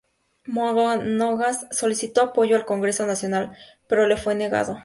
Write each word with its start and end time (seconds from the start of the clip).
Monagas 0.47 1.67
solicitó 1.69 2.21
apoyo 2.23 2.55
al 2.55 2.65
Congreso 2.65 3.05
Nacional, 3.05 3.55
pero 3.87 4.07
le 4.07 4.17
fue 4.17 4.33
negado. 4.33 4.79